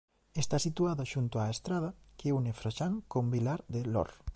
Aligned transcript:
Está 0.43 0.57
situado 0.67 1.03
xunto 1.13 1.35
á 1.43 1.45
estrada 1.55 1.89
que 2.19 2.33
une 2.39 2.51
Froxán 2.59 2.93
con 3.11 3.25
Vilar 3.33 3.61
de 3.73 3.81
Lor. 3.93 4.11